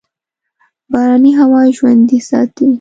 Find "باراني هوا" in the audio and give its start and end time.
0.91-1.61